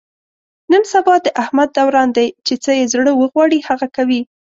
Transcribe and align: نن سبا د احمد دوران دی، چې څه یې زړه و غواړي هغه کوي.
نن 0.71 0.83
سبا 0.93 1.15
د 1.25 1.27
احمد 1.43 1.69
دوران 1.77 2.09
دی، 2.17 2.27
چې 2.45 2.53
څه 2.63 2.71
یې 2.79 2.85
زړه 2.93 3.11
و 3.15 3.23
غواړي 3.33 3.57
هغه 3.69 3.87
کوي. 3.95 4.21